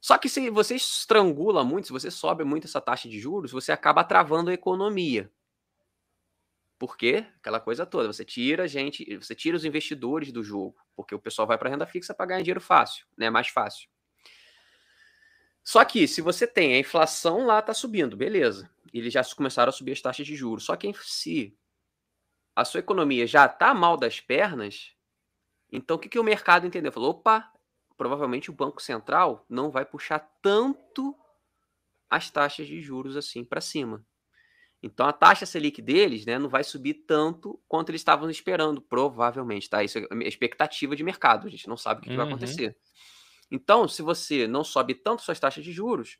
Só 0.00 0.18
que 0.18 0.28
se 0.28 0.50
você 0.50 0.74
estrangula 0.74 1.62
muito, 1.62 1.86
se 1.86 1.92
você 1.92 2.10
sobe 2.10 2.42
muito 2.42 2.66
essa 2.66 2.80
taxa 2.80 3.08
de 3.08 3.20
juros, 3.20 3.52
você 3.52 3.70
acaba 3.70 4.02
travando 4.02 4.50
a 4.50 4.54
economia. 4.54 5.30
Por 6.76 6.96
quê? 6.96 7.24
Aquela 7.36 7.60
coisa 7.60 7.86
toda. 7.86 8.12
Você 8.12 8.24
tira 8.24 8.66
gente, 8.66 9.16
você 9.16 9.36
tira 9.36 9.56
os 9.56 9.64
investidores 9.64 10.32
do 10.32 10.42
jogo, 10.42 10.76
porque 10.96 11.14
o 11.14 11.20
pessoal 11.20 11.46
vai 11.46 11.56
para 11.56 11.70
renda 11.70 11.86
fixa 11.86 12.12
para 12.12 12.26
ganhar 12.26 12.40
dinheiro 12.40 12.60
fácil, 12.60 13.06
né? 13.16 13.30
Mais 13.30 13.46
fácil. 13.46 13.88
Só 15.62 15.84
que 15.84 16.08
se 16.08 16.20
você 16.20 16.44
tem 16.44 16.74
a 16.74 16.78
inflação 16.80 17.46
lá 17.46 17.60
está 17.60 17.72
subindo, 17.72 18.16
beleza. 18.16 18.68
Eles 18.92 19.12
já 19.12 19.22
começaram 19.36 19.70
a 19.70 19.72
subir 19.72 19.92
as 19.92 20.00
taxas 20.00 20.26
de 20.26 20.34
juros. 20.34 20.64
Só 20.64 20.74
que 20.74 20.92
se 21.04 21.56
a 22.54 22.64
sua 22.64 22.80
economia 22.80 23.26
já 23.26 23.46
está 23.46 23.72
mal 23.74 23.96
das 23.96 24.20
pernas, 24.20 24.94
então 25.70 25.96
o 25.96 25.98
que, 25.98 26.08
que 26.08 26.18
o 26.18 26.24
mercado 26.24 26.66
entendeu? 26.66 26.92
Falou, 26.92 27.10
opa, 27.10 27.50
provavelmente 27.96 28.50
o 28.50 28.54
Banco 28.54 28.82
Central 28.82 29.46
não 29.48 29.70
vai 29.70 29.84
puxar 29.84 30.18
tanto 30.42 31.16
as 32.10 32.30
taxas 32.30 32.66
de 32.66 32.80
juros 32.80 33.16
assim 33.16 33.42
para 33.44 33.60
cima. 33.60 34.04
Então 34.82 35.06
a 35.06 35.12
taxa 35.12 35.46
Selic 35.46 35.80
deles 35.80 36.26
né, 36.26 36.38
não 36.38 36.48
vai 36.48 36.64
subir 36.64 36.94
tanto 37.06 37.58
quanto 37.68 37.90
eles 37.90 38.00
estavam 38.00 38.28
esperando, 38.28 38.82
provavelmente. 38.82 39.70
Tá? 39.70 39.82
Isso 39.82 39.98
é 39.98 40.06
a 40.10 40.28
expectativa 40.28 40.94
de 40.94 41.04
mercado, 41.04 41.46
a 41.46 41.50
gente 41.50 41.68
não 41.68 41.76
sabe 41.76 42.00
o 42.00 42.02
que, 42.02 42.08
uhum. 42.08 42.14
que 42.14 42.16
vai 42.16 42.26
uhum. 42.26 42.32
acontecer. 42.32 42.76
Então, 43.50 43.86
se 43.86 44.02
você 44.02 44.46
não 44.46 44.64
sobe 44.64 44.94
tanto 44.94 45.22
suas 45.22 45.38
taxas 45.38 45.62
de 45.62 45.72
juros, 45.72 46.18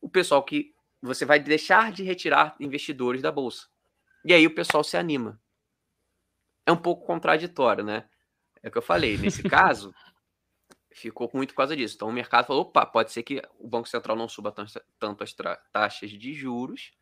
o 0.00 0.08
pessoal 0.08 0.42
que 0.44 0.74
você 1.02 1.24
vai 1.24 1.38
deixar 1.38 1.92
de 1.92 2.02
retirar 2.02 2.56
investidores 2.58 3.20
da 3.20 3.30
bolsa. 3.30 3.66
E 4.26 4.34
aí 4.34 4.44
o 4.44 4.54
pessoal 4.54 4.82
se 4.82 4.96
anima. 4.96 5.40
É 6.66 6.72
um 6.72 6.76
pouco 6.76 7.06
contraditório, 7.06 7.84
né? 7.84 8.08
É 8.60 8.66
o 8.66 8.72
que 8.72 8.78
eu 8.78 8.82
falei. 8.82 9.16
Nesse 9.16 9.40
caso, 9.48 9.94
ficou 10.90 11.30
muito 11.32 11.50
por 11.50 11.58
causa 11.58 11.76
disso. 11.76 11.94
Então 11.94 12.08
o 12.08 12.12
mercado 12.12 12.44
falou: 12.44 12.62
opa, 12.62 12.84
pode 12.84 13.12
ser 13.12 13.22
que 13.22 13.40
o 13.56 13.68
Banco 13.68 13.88
Central 13.88 14.16
não 14.16 14.28
suba 14.28 14.52
tanto 14.98 15.22
as 15.22 15.32
taxas 15.72 16.10
de 16.10 16.32
juros, 16.34 16.92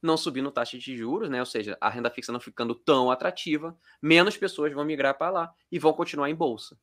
não 0.00 0.16
subindo 0.16 0.50
taxas 0.50 0.82
de 0.82 0.96
juros, 0.96 1.28
né? 1.28 1.40
Ou 1.40 1.46
seja, 1.46 1.76
a 1.78 1.90
renda 1.90 2.10
fixa 2.10 2.32
não 2.32 2.40
ficando 2.40 2.74
tão 2.74 3.10
atrativa, 3.10 3.78
menos 4.00 4.38
pessoas 4.38 4.72
vão 4.72 4.82
migrar 4.82 5.18
para 5.18 5.30
lá 5.30 5.54
e 5.70 5.78
vão 5.78 5.92
continuar 5.92 6.30
em 6.30 6.34
bolsa. 6.34 6.80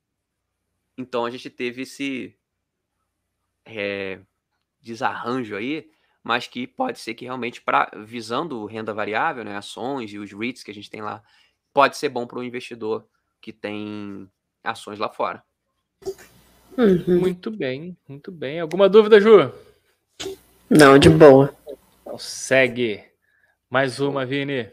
Então 0.95 1.25
a 1.25 1.31
gente 1.31 1.49
teve 1.49 1.81
esse 1.81 2.37
é, 3.65 4.21
desarranjo 4.79 5.55
aí, 5.55 5.89
mas 6.23 6.47
que 6.47 6.67
pode 6.67 6.99
ser 6.99 7.13
que 7.13 7.25
realmente, 7.25 7.61
para 7.61 7.89
visando 8.05 8.65
renda 8.65 8.93
variável, 8.93 9.43
né, 9.43 9.55
ações 9.55 10.11
e 10.11 10.17
os 10.17 10.31
REITs 10.31 10.63
que 10.63 10.71
a 10.71 10.73
gente 10.73 10.89
tem 10.89 11.01
lá, 11.01 11.23
pode 11.73 11.97
ser 11.97 12.09
bom 12.09 12.27
para 12.27 12.39
o 12.39 12.43
investidor 12.43 13.07
que 13.41 13.53
tem 13.53 14.29
ações 14.63 14.99
lá 14.99 15.09
fora. 15.09 15.43
Uhum. 16.77 17.19
Muito 17.19 17.51
bem, 17.51 17.97
muito 18.07 18.31
bem. 18.31 18.59
Alguma 18.59 18.87
dúvida, 18.87 19.19
Ju? 19.19 19.51
Não, 20.69 20.97
de 20.97 21.09
boa. 21.09 21.53
Então 22.01 22.17
segue. 22.17 23.03
Mais 23.69 23.99
uma, 23.99 24.25
Vini. 24.25 24.71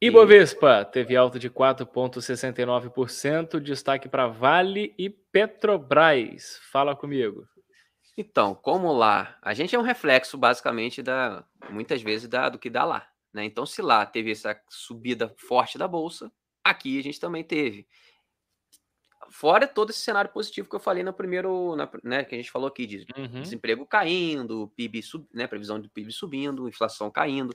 Ibovespa 0.00 0.84
teve 0.84 1.16
alta 1.16 1.38
de 1.38 1.48
4,69%. 1.48 3.58
Destaque 3.58 4.08
para 4.08 4.26
Vale 4.26 4.94
e 4.98 5.08
Petrobras. 5.08 6.60
Fala 6.70 6.94
comigo. 6.94 7.48
Então, 8.16 8.54
como 8.54 8.92
lá, 8.92 9.38
a 9.42 9.52
gente 9.52 9.74
é 9.74 9.78
um 9.78 9.82
reflexo 9.82 10.38
basicamente 10.38 11.02
da 11.02 11.44
muitas 11.70 12.00
vezes 12.00 12.28
da, 12.28 12.48
do 12.48 12.58
que 12.58 12.70
dá 12.70 12.84
lá, 12.84 13.06
né? 13.32 13.44
Então, 13.44 13.66
se 13.66 13.82
lá 13.82 14.06
teve 14.06 14.30
essa 14.30 14.58
subida 14.70 15.34
forte 15.36 15.76
da 15.76 15.86
bolsa, 15.86 16.32
aqui 16.64 16.98
a 16.98 17.02
gente 17.02 17.20
também 17.20 17.44
teve. 17.44 17.86
Fora 19.28 19.66
todo 19.66 19.90
esse 19.90 19.98
cenário 19.98 20.30
positivo 20.30 20.68
que 20.68 20.76
eu 20.76 20.80
falei 20.80 21.02
no 21.02 21.12
primeiro, 21.12 21.74
na, 21.76 21.90
né, 22.04 22.24
que 22.24 22.34
a 22.34 22.38
gente 22.38 22.50
falou 22.50 22.68
aqui, 22.68 22.86
de 22.86 23.06
uhum. 23.16 23.42
desemprego 23.42 23.84
caindo, 23.84 24.72
PIB 24.76 25.02
sub, 25.02 25.26
né, 25.34 25.46
previsão 25.46 25.80
de 25.80 25.88
PIB 25.88 26.12
subindo, 26.12 26.68
inflação 26.68 27.10
caindo. 27.10 27.54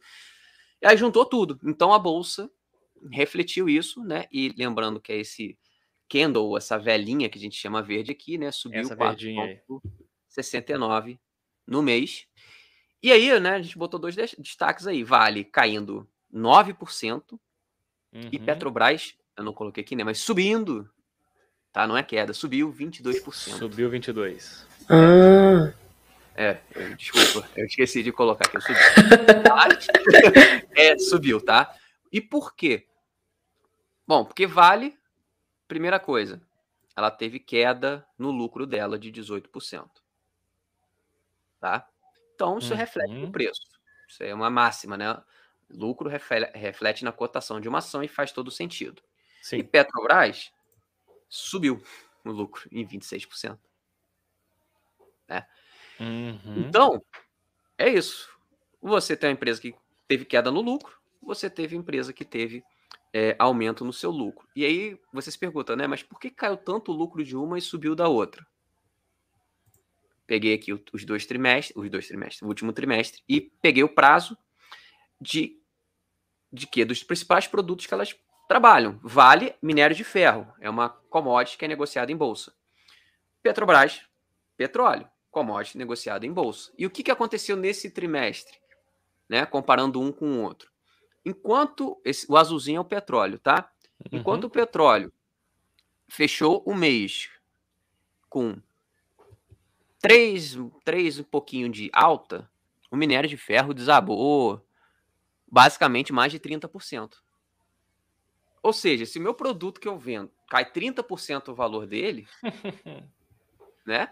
E 0.82 0.86
aí 0.86 0.98
juntou 0.98 1.25
tudo. 1.25 1.60
Então 1.63 1.94
a 1.94 1.98
bolsa 2.00 2.51
refletiu 3.12 3.70
isso, 3.70 4.03
né? 4.03 4.25
E 4.32 4.53
lembrando 4.58 5.00
que 5.00 5.12
é 5.12 5.18
esse 5.18 5.58
candle, 6.10 6.58
essa 6.58 6.77
velhinha 6.77 7.30
que 7.30 7.38
a 7.38 7.41
gente 7.41 7.56
chama 7.56 7.82
verde 7.82 8.12
aqui, 8.12 8.38
né, 8.38 8.51
subiu 8.51 8.84
4,69 10.38 11.19
no 11.67 11.81
mês. 11.81 12.27
E 13.01 13.11
aí, 13.11 13.39
né, 13.39 13.51
a 13.51 13.61
gente 13.61 13.77
botou 13.77 14.00
dois 14.00 14.15
destaques 14.15 14.88
aí, 14.88 15.03
Vale 15.03 15.43
caindo 15.43 16.07
9% 16.33 17.23
uhum. 17.31 17.39
e 18.31 18.39
Petrobras, 18.39 19.15
eu 19.35 19.43
não 19.43 19.53
coloquei 19.53 19.83
aqui, 19.83 19.95
né, 19.95 20.03
mas 20.03 20.19
subindo 20.19 20.89
tá? 21.71 21.88
Não 21.88 21.97
é 21.97 22.03
queda, 22.03 22.33
subiu 22.33 22.73
22%. 22.73 23.57
Subiu 23.57 23.89
22. 23.89 24.67
Ah. 24.89 25.73
É, 26.33 26.57
desculpa, 26.97 27.47
eu 27.55 27.65
esqueci 27.65 28.01
de 28.01 28.11
colocar 28.11 28.47
aqui, 28.47 28.59
subiu. 28.61 28.81
é, 30.75 30.97
subiu, 30.97 31.41
tá? 31.41 31.75
E 32.11 32.21
por 32.21 32.55
quê? 32.55 32.88
Bom, 34.07 34.25
porque 34.25 34.47
Vale, 34.47 34.97
primeira 35.67 36.00
coisa, 36.00 36.41
ela 36.95 37.11
teve 37.11 37.39
queda 37.39 38.05
no 38.17 38.31
lucro 38.31 38.65
dela 38.65 38.97
de 38.97 39.11
18%. 39.11 39.88
Tá? 41.62 41.88
Então, 42.34 42.58
isso 42.58 42.72
uhum. 42.72 42.77
reflete 42.77 43.13
no 43.13 43.32
preço. 43.32 43.62
Isso 44.10 44.24
é 44.24 44.34
uma 44.34 44.50
máxima, 44.50 44.98
né? 44.98 45.15
Lucro 45.70 46.10
reflete 46.10 47.06
na 47.06 47.12
cotação 47.12 47.62
de 47.62 47.70
uma 47.70 47.77
ação 47.77 48.03
e 48.03 48.08
faz 48.08 48.32
todo 48.32 48.51
sentido. 48.51 49.01
Sim. 49.41 49.58
E 49.58 49.63
Petrobras 49.63 50.51
subiu 51.30 51.82
o 52.25 52.32
lucro 52.32 52.68
em 52.72 52.86
26%. 52.86 53.58
Né? 55.30 55.48
Uhum. 56.00 56.65
Então, 56.68 57.01
é 57.77 57.88
isso. 57.89 58.30
Você 58.82 59.15
tem 59.15 59.30
uma 59.30 59.36
empresa 59.36 59.62
que 59.62 59.75
teve 60.08 60.25
queda 60.25 60.51
no 60.51 60.62
lucro, 60.62 61.00
você 61.22 61.50
teve 61.50 61.75
empresa 61.75 62.12
que 62.12 62.25
teve 62.25 62.63
é, 63.13 63.36
aumento 63.38 63.86
no 63.86 63.94
seu 63.94 64.10
lucro. 64.10 64.48
E 64.56 64.65
aí 64.65 65.00
você 65.13 65.32
se 65.32 65.38
pergunta, 65.38 65.75
né? 65.75 65.88
Mas 65.88 66.01
por 66.01 66.20
que 66.20 66.32
caiu 66.32 66.58
tanto 66.58 66.91
o 66.91 66.96
lucro 66.96 67.24
de 67.24 67.38
uma 67.38 67.58
e 67.58 67.62
subiu 67.62 67.96
da 67.96 68.08
outra? 68.08 68.46
Peguei 70.31 70.53
aqui 70.53 70.71
os 70.71 71.03
dois 71.03 71.25
trimestres, 71.25 71.75
os 71.75 71.89
dois 71.89 72.07
trimestres, 72.07 72.41
o 72.41 72.47
último 72.47 72.71
trimestre, 72.71 73.21
e 73.27 73.41
peguei 73.41 73.83
o 73.83 73.89
prazo 73.89 74.38
de 75.19 75.61
de 76.50 76.65
quê? 76.65 76.85
Dos 76.85 77.03
principais 77.03 77.47
produtos 77.47 77.85
que 77.85 77.93
elas 77.93 78.15
trabalham. 78.47 78.97
Vale, 79.03 79.53
minério 79.61 79.93
de 79.93 80.05
ferro, 80.05 80.47
é 80.61 80.69
uma 80.69 80.88
commodity 80.88 81.57
que 81.57 81.65
é 81.65 81.67
negociada 81.67 82.13
em 82.13 82.15
bolsa. 82.15 82.53
Petrobras, 83.43 84.07
petróleo, 84.55 85.05
commodity 85.29 85.77
negociada 85.77 86.25
em 86.25 86.31
bolsa. 86.31 86.71
E 86.77 86.85
o 86.85 86.89
que, 86.89 87.03
que 87.03 87.11
aconteceu 87.11 87.57
nesse 87.57 87.91
trimestre, 87.91 88.57
né? 89.27 89.45
Comparando 89.45 90.00
um 90.00 90.13
com 90.13 90.38
o 90.38 90.43
outro. 90.43 90.71
Enquanto 91.25 92.00
esse, 92.05 92.25
o 92.31 92.38
azulzinho 92.38 92.77
é 92.77 92.79
o 92.79 92.85
petróleo, 92.85 93.38
tá? 93.38 93.69
Enquanto 94.09 94.45
uhum. 94.45 94.47
o 94.47 94.53
petróleo 94.53 95.11
fechou 96.07 96.63
o 96.65 96.73
mês 96.73 97.29
com 98.29 98.55
três, 100.01 100.58
três 100.84 101.20
um 101.20 101.24
pouquinho 101.24 101.70
de 101.70 101.89
alta, 101.93 102.50
o 102.89 102.98
minério 102.98 103.29
de 103.29 103.38
ferro 103.38 103.74
desabou 103.74 104.65
basicamente 105.50 106.12
mais 106.12 106.31
de 106.31 106.39
30%. 106.39 107.13
Ou 108.63 108.74
seja, 108.74 109.05
se 109.05 109.20
o 109.20 109.22
meu 109.22 109.34
produto 109.34 109.79
que 109.79 109.88
eu 109.88 109.98
vendo 109.98 110.31
cai 110.50 110.65
30% 110.65 111.50
o 111.50 111.55
valor 111.55 111.88
dele, 111.88 112.27
né? 113.86 114.10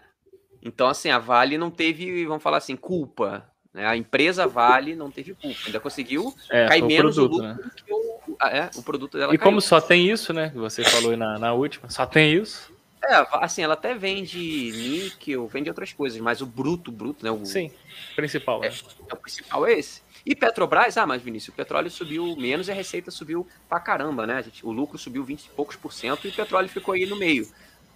Então, 0.62 0.88
assim, 0.88 1.08
a 1.10 1.18
Vale 1.18 1.56
não 1.56 1.70
teve, 1.70 2.26
vamos 2.26 2.42
falar 2.42 2.58
assim, 2.58 2.76
culpa. 2.76 3.50
Né? 3.72 3.86
A 3.86 3.96
empresa 3.96 4.46
Vale 4.46 4.94
não 4.94 5.10
teve 5.10 5.34
culpa. 5.34 5.58
Ainda 5.66 5.80
conseguiu 5.80 6.34
é, 6.50 6.66
cair 6.68 6.82
menos 6.82 7.14
produto, 7.14 7.40
o 7.40 7.46
lucro 7.46 7.64
né? 7.64 7.70
que 7.76 7.92
o, 7.92 8.36
é, 8.42 8.70
o 8.76 8.82
produto 8.82 9.16
dela 9.16 9.34
E 9.34 9.38
caiu. 9.38 9.50
como 9.50 9.60
só 9.60 9.80
tem 9.80 10.10
isso, 10.10 10.32
né? 10.32 10.50
Que 10.50 10.58
você 10.58 10.84
falou 10.84 11.16
na, 11.16 11.38
na 11.38 11.52
última, 11.52 11.88
só 11.88 12.04
tem 12.04 12.34
isso. 12.34 12.70
É, 13.02 13.26
assim, 13.32 13.62
ela 13.62 13.74
até 13.74 13.94
vende 13.94 14.38
níquel, 14.38 15.46
vende 15.46 15.70
outras 15.70 15.92
coisas, 15.92 16.20
mas 16.20 16.40
o 16.40 16.46
bruto, 16.46 16.92
bruto, 16.92 17.24
né? 17.24 17.30
O, 17.30 17.44
Sim, 17.46 17.70
principal. 18.14 18.62
É, 18.62 18.68
né? 18.68 18.76
é, 19.08 19.14
o 19.14 19.16
principal 19.16 19.66
é 19.66 19.72
esse. 19.72 20.02
E 20.24 20.34
Petrobras, 20.34 20.98
ah, 20.98 21.06
mas 21.06 21.22
Vinícius, 21.22 21.48
o 21.48 21.56
petróleo 21.56 21.90
subiu 21.90 22.36
menos 22.36 22.68
e 22.68 22.70
a 22.70 22.74
receita 22.74 23.10
subiu 23.10 23.46
pra 23.68 23.80
caramba, 23.80 24.26
né? 24.26 24.42
Gente, 24.42 24.66
o 24.66 24.70
lucro 24.70 24.98
subiu 24.98 25.24
20 25.24 25.46
e 25.46 25.48
poucos 25.50 25.76
por 25.76 25.92
cento 25.92 26.26
e 26.26 26.30
o 26.30 26.32
petróleo 26.32 26.68
ficou 26.68 26.92
aí 26.92 27.06
no 27.06 27.16
meio. 27.16 27.48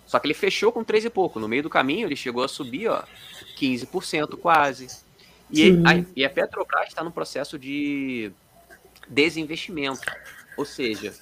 Só 0.07 0.19
que 0.19 0.27
ele 0.27 0.35
fechou 0.35 0.73
com 0.73 0.83
3 0.83 1.07
e 1.07 1.11
pouco. 1.11 1.39
No 1.39 1.49
meio 1.49 1.63
do 1.63 1.71
caminho 1.71 2.07
ele 2.07 2.17
chegou 2.17 2.43
a 2.43 2.49
subir, 2.49 2.89
ó, 2.89 3.03
15% 3.59 4.39
quase. 4.39 4.89
E 5.51 5.71
a, 5.85 6.05
e 6.17 6.25
a 6.25 6.31
Petrobras 6.31 6.89
está 6.89 7.05
no 7.05 7.13
processo 7.13 7.59
de 7.59 8.33
desinvestimento. 9.09 10.01
Ou 10.57 10.65
seja, 10.65 11.15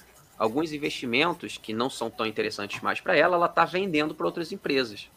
alguns 0.43 0.73
investimentos 0.73 1.57
que 1.57 1.71
não 1.71 1.89
são 1.89 2.09
tão 2.09 2.25
interessantes 2.25 2.81
mais 2.81 2.99
para 2.99 3.15
ela, 3.15 3.37
ela 3.37 3.45
está 3.45 3.63
vendendo 3.63 4.13
para 4.13 4.25
outras 4.25 4.51
empresas. 4.51 5.07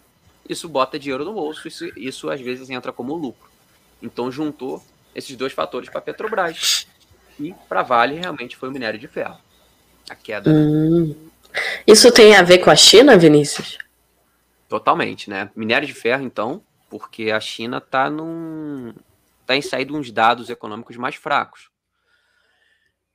Isso 0.48 0.68
bota 0.68 1.00
dinheiro 1.00 1.24
no 1.24 1.32
bolso, 1.32 1.66
isso, 1.66 1.84
isso 1.98 2.30
às 2.30 2.40
vezes 2.40 2.70
entra 2.70 2.92
como 2.92 3.12
lucro. 3.16 3.50
Então 4.00 4.30
juntou 4.30 4.80
esses 5.12 5.34
dois 5.34 5.52
fatores 5.52 5.88
para 5.88 5.98
a 5.98 6.02
Petrobras. 6.02 6.86
E 7.40 7.52
para 7.68 7.82
Vale 7.82 8.14
realmente 8.14 8.56
foi 8.56 8.68
o 8.68 8.72
minério 8.72 9.00
de 9.00 9.08
ferro. 9.08 9.36
A 10.08 10.14
queda. 10.14 10.48
Hum. 10.48 11.28
Isso 11.84 12.12
tem 12.12 12.36
a 12.36 12.42
ver 12.42 12.58
com 12.58 12.70
a 12.70 12.76
China, 12.76 13.18
Vinícius? 13.18 13.78
Totalmente, 14.68 15.28
né? 15.28 15.50
Minério 15.56 15.88
de 15.88 15.94
ferro, 15.94 16.22
então, 16.22 16.62
porque 16.88 17.32
a 17.32 17.40
China 17.40 17.78
está 17.78 18.08
num. 18.08 18.94
tá 19.44 19.56
em 19.56 19.62
sair 19.62 19.86
de 19.86 19.92
uns 19.92 20.12
dados 20.12 20.48
econômicos 20.48 20.96
mais 20.96 21.16
fracos. 21.16 21.68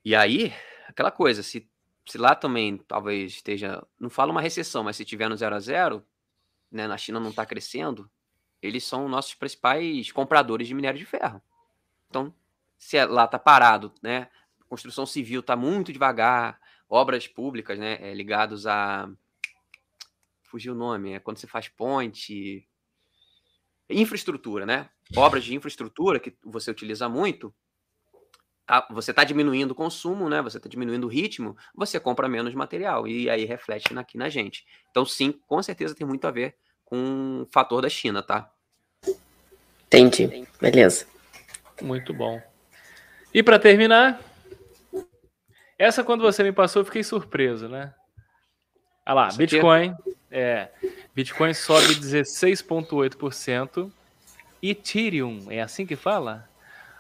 E 0.04 0.14
aí, 0.14 0.54
aquela 0.90 1.12
coisa, 1.12 1.42
se, 1.42 1.71
se 2.08 2.18
lá 2.18 2.36
também 2.36 2.78
talvez 2.78 3.34
esteja. 3.34 3.86
Não 4.00 4.10
falo 4.10 4.32
uma 4.32 4.42
recessão, 4.42 4.84
mas 4.84 4.96
se 4.96 5.06
tiver 5.06 5.30
no 5.30 5.38
zero 5.38 5.56
a 5.56 5.60
zero, 5.60 6.06
né, 6.72 6.88
na 6.88 6.98
China 6.98 7.20
não 7.20 7.30
está 7.30 7.46
crescendo, 7.46 8.10
eles 8.62 8.84
são 8.84 9.08
nossos 9.10 9.34
principais 9.34 10.12
compradores 10.12 10.68
de 10.68 10.74
minério 10.74 11.00
de 11.00 11.06
ferro. 11.06 11.42
Então, 12.10 12.34
se 12.78 12.98
é, 12.98 13.06
lá 13.06 13.26
está 13.26 13.40
parado, 13.40 13.94
né? 14.02 14.30
Construção 14.68 15.06
civil 15.06 15.42
está 15.42 15.56
muito 15.56 15.92
devagar, 15.92 16.60
obras 16.88 17.28
públicas, 17.28 17.78
né? 17.78 17.98
É, 18.02 18.14
ligados 18.14 18.66
a. 18.68 19.10
Fugiu 20.44 20.74
o 20.74 20.78
nome, 20.78 21.14
é 21.14 21.20
quando 21.20 21.38
você 21.38 21.48
faz 21.48 21.68
ponte. 21.68 22.68
Infraestrutura, 23.90 24.66
né? 24.66 24.90
Obras 25.16 25.44
de 25.44 25.56
infraestrutura 25.56 26.20
que 26.20 26.36
você 26.44 26.72
utiliza 26.72 27.10
muito, 27.10 27.54
você 28.90 29.12
está 29.12 29.24
diminuindo 29.24 29.72
o 29.72 29.76
consumo, 29.76 30.30
né? 30.30 30.42
Você 30.42 30.58
está 30.58 30.70
diminuindo 30.70 31.06
o 31.06 31.10
ritmo, 31.10 31.58
você 31.76 32.00
compra 32.00 32.30
menos 32.30 32.54
material 32.54 33.08
e 33.08 33.30
aí 33.30 33.44
reflete 33.46 33.98
aqui 33.98 34.18
na 34.18 34.30
gente. 34.30 34.66
Então, 34.90 35.06
sim, 35.06 35.34
com 35.48 35.62
certeza 35.62 35.96
tem 35.96 36.08
muito 36.08 36.26
a 36.26 36.32
ver 36.32 36.56
com 36.86 37.42
o 37.44 37.48
fator 37.52 37.82
da 37.82 37.90
China, 37.90 38.22
tá? 38.22 38.52
Entendi. 39.88 40.48
Beleza. 40.60 41.06
Muito 41.82 42.14
bom. 42.14 42.42
E 43.34 43.42
para 43.42 43.58
terminar, 43.58 44.22
essa 45.78 46.04
quando 46.04 46.22
você 46.22 46.44
me 46.44 46.52
passou, 46.52 46.82
eu 46.82 46.86
fiquei 46.86 47.04
surpreso, 47.04 47.68
né? 47.68 47.94
Olha 49.06 49.14
lá, 49.16 49.28
Isso 49.30 49.38
Bitcoin, 49.38 49.96
É. 50.30 50.70
Bitcoin 51.14 51.54
sobe 51.54 51.96
16,8%. 51.96 53.92
Ethereum, 54.64 55.48
é 55.50 55.62
assim 55.62 55.86
que 55.86 55.96
fala? 55.96 56.48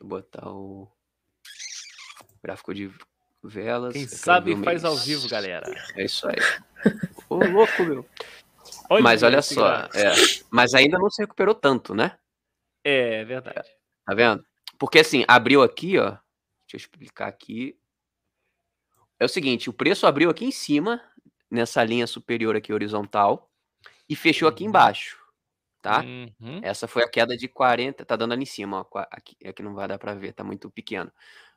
Deixa 0.00 0.04
eu 0.04 0.06
botar 0.08 0.48
o 0.48 0.90
gráfico 2.42 2.74
de 2.74 2.90
velas. 3.44 3.92
Quem 3.92 4.06
sabe 4.08 4.56
faz 4.64 4.84
ao 4.84 4.96
vivo, 4.96 5.28
galera. 5.28 5.70
É 5.94 6.04
isso 6.04 6.26
aí. 6.26 6.36
Ô, 7.28 7.36
louco, 7.36 7.82
meu. 7.82 8.08
Olha 8.88 9.02
mas 9.02 9.22
olha 9.22 9.42
só, 9.42 9.84
é, 9.94 10.12
mas 10.50 10.74
ainda 10.74 10.98
não 10.98 11.08
se 11.10 11.22
recuperou 11.22 11.54
tanto, 11.54 11.94
né? 11.94 12.18
É, 12.82 13.20
é 13.20 13.24
verdade. 13.24 13.68
Tá 14.04 14.14
vendo? 14.14 14.44
Porque 14.78 14.98
assim, 15.00 15.24
abriu 15.28 15.62
aqui, 15.62 15.98
ó. 15.98 16.10
Deixa 16.10 16.74
eu 16.74 16.78
explicar 16.78 17.28
aqui. 17.28 17.78
É 19.18 19.24
o 19.24 19.28
seguinte, 19.28 19.68
o 19.68 19.72
preço 19.72 20.06
abriu 20.06 20.30
aqui 20.30 20.44
em 20.44 20.50
cima, 20.50 21.00
nessa 21.50 21.84
linha 21.84 22.06
superior 22.06 22.56
aqui 22.56 22.72
horizontal, 22.72 23.50
e 24.08 24.16
fechou 24.16 24.48
aqui 24.48 24.64
uhum. 24.64 24.70
embaixo 24.70 25.19
tá? 25.80 26.00
Uhum. 26.00 26.60
Essa 26.62 26.86
foi 26.86 27.02
a 27.02 27.08
queda 27.08 27.36
de 27.36 27.48
40, 27.48 28.04
tá 28.04 28.16
dando 28.16 28.32
ali 28.32 28.42
em 28.42 28.46
cima, 28.46 28.86
ó, 28.92 29.04
aqui, 29.10 29.36
aqui 29.44 29.62
não 29.62 29.74
vai 29.74 29.88
dar 29.88 29.98
para 29.98 30.14
ver, 30.14 30.32
tá 30.32 30.44
muito 30.44 30.70
pequeno. 30.70 31.10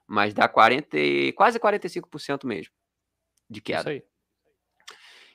Mas 0.08 0.34
dá 0.34 0.48
40, 0.48 0.98
quase 1.36 1.60
45% 1.60 2.46
mesmo 2.46 2.74
de 3.50 3.62
queda. 3.62 3.82
Isso 3.82 3.90
aí. 3.90 4.04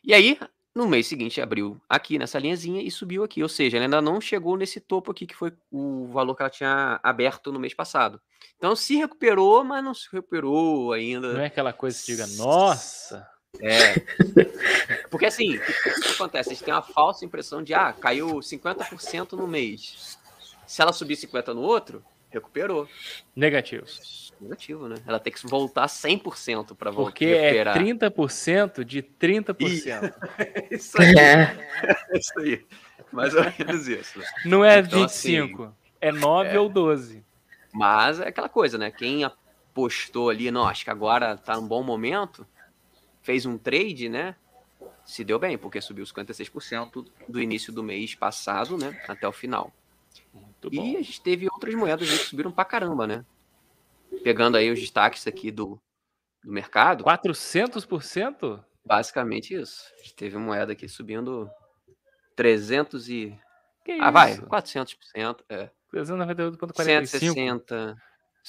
E 0.05 0.15
aí, 0.15 0.39
no 0.75 0.87
mês 0.87 1.07
seguinte, 1.07 1.41
abriu 1.41 1.81
aqui 1.89 2.19
nessa 2.19 2.39
linhazinha 2.39 2.83
e 2.83 2.91
subiu 2.91 3.25
aqui. 3.25 3.43
Ou 3.43 3.49
seja, 3.49 3.77
ele 3.77 3.85
ainda 3.85 4.01
não 4.01 4.21
chegou 4.21 4.57
nesse 4.57 4.81
topo 4.81 5.11
aqui, 5.11 5.27
que 5.27 5.35
foi 5.35 5.53
o 5.71 6.07
valor 6.09 6.35
que 6.37 6.43
ela 6.43 6.51
tinha 6.51 7.01
aberto 7.03 7.53
no 7.53 7.59
mês 7.59 7.75
passado. 7.75 8.21
Então, 8.57 8.77
se 8.77 8.97
recuperou, 8.97 9.65
mas 9.65 9.83
não 9.83 9.93
se 9.93 10.09
recuperou 10.13 10.93
ainda. 10.93 11.33
Não 11.33 11.41
é 11.41 11.47
aquela 11.47 11.73
coisa 11.73 11.99
que 11.99 12.07
diga, 12.07 12.27
nossa, 12.37 13.29
é. 13.61 13.95
Porque 15.11 15.27
assim, 15.27 15.57
o 15.57 15.61
que, 15.61 16.11
acontece? 16.13 16.51
A 16.51 16.53
gente 16.53 16.65
tem 16.65 16.75
uma 16.75 16.83
falsa 16.83 17.25
impressão 17.25 17.63
de, 17.63 17.75
ah, 17.75 17.93
caiu 17.93 18.37
50% 18.37 19.33
no 19.33 19.47
mês. 19.47 20.19
Se 20.67 20.83
ela 20.83 20.93
subir 20.93 21.17
50% 21.17 21.55
no 21.55 21.63
outro, 21.63 22.05
recuperou. 22.31 22.89
Negativo. 23.35 23.87
Negativo, 24.41 24.89
né? 24.89 24.97
Ela 25.07 25.19
tem 25.19 25.33
que 25.33 25.45
voltar 25.47 25.87
100% 25.87 26.77
para 26.77 26.91
voltar. 26.91 27.11
Porque 27.11 27.25
é 27.25 27.65
30% 27.65 28.85
de 28.85 29.03
30%. 29.03 30.15
isso 30.71 31.01
aí. 31.01 31.19
É. 31.19 31.57
isso 32.17 32.39
aí. 32.39 32.67
Mais 33.11 33.35
ou 33.35 33.43
menos 33.59 33.89
isso. 33.89 34.21
Não 34.45 34.65
é 34.65 34.79
então, 34.79 35.01
25, 35.01 35.63
assim, 35.65 35.73
é 36.01 36.13
9 36.13 36.51
é... 36.51 36.61
ou 36.61 36.69
12. 36.69 37.25
Mas 37.73 38.21
é 38.21 38.29
aquela 38.29 38.49
coisa, 38.49 38.79
né? 38.79 38.91
Quem 38.91 39.25
apostou 39.25 40.31
ali, 40.31 40.51
não, 40.51 40.67
acho 40.67 40.85
que 40.85 40.91
agora 40.91 41.37
tá 41.37 41.57
num 41.57 41.67
bom 41.67 41.83
momento, 41.83 42.47
fez 43.29 43.45
um 43.45 43.59
trade, 43.59 44.09
né? 44.09 44.35
Se 45.05 45.23
deu 45.23 45.39
bem, 45.39 45.59
porque 45.59 45.83
subiu 45.83 46.03
56% 46.03 47.07
do 47.29 47.43
início 47.43 47.71
do 47.71 47.83
mês 47.83 48.15
passado, 48.15 48.79
né? 48.79 48.99
Até 49.07 49.29
o 49.29 49.33
final. 49.33 49.71
E 50.73 50.97
a 50.97 51.03
gente 51.03 51.21
teve 51.21 51.47
outras 51.53 51.75
moedas 51.75 52.09
que 52.09 52.17
subiram 52.17 52.51
pra 52.51 52.65
caramba, 52.65 53.07
né? 53.07 53.27
Pegando 54.25 54.57
aí 54.57 54.71
os 54.71 54.81
destaques 54.81 55.27
aqui 55.27 55.51
do, 55.51 55.79
do 56.43 56.51
mercado. 56.51 57.05
400%? 57.05 58.65
Basicamente 58.83 59.53
isso. 59.53 59.93
A 59.97 59.99
gente 59.99 60.15
teve 60.15 60.39
moeda 60.39 60.73
aqui 60.73 60.89
subindo 60.89 61.51
300 62.35 63.11
e... 63.11 63.39
Que 63.85 63.93
ah, 63.93 64.05
isso? 64.31 64.47
vai, 64.47 64.63
400%. 64.63 65.45
É. 65.51 65.71
398,45. 65.93 67.07
160. 67.07 67.97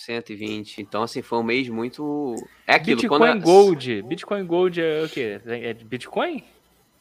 120. 0.06 0.82
Então, 0.82 1.04
assim, 1.04 1.22
foi 1.22 1.40
um 1.40 1.44
mês 1.44 1.70
muito. 1.70 2.36
É 2.66 2.76
aquilo. 2.76 2.98
Bitcoin 2.98 3.20
quando... 3.20 3.44
Gold. 3.44 4.02
Bitcoin 4.04 4.46
Gold 4.46 4.82
é 4.82 5.04
o 5.04 5.10
quê? 5.10 5.42
É 5.46 5.74
Bitcoin? 5.74 6.44